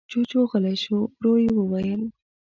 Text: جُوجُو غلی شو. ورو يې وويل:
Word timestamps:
جُوجُو 0.11 0.41
غلی 0.51 0.75
شو. 0.83 0.97
ورو 1.17 1.33
يې 1.43 1.49
وويل: 1.55 2.01